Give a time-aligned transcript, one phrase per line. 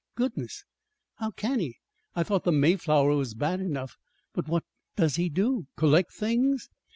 [0.15, 0.63] "Goodness!
[1.17, 1.77] How can he?
[2.15, 3.97] I thought the Mayflower was bad enough.
[4.33, 4.63] But what
[4.95, 6.69] does he do collect things?"